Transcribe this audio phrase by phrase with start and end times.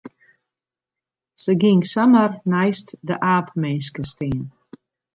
[1.41, 4.45] Se gyng samar neist de aapminske stean.